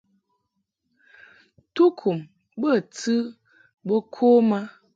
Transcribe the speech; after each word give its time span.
Tukum 1.75 2.17
bə 2.59 2.71
tɨ 2.97 3.15
bo 3.87 3.95
kom 4.15 4.49
a. 4.57 4.59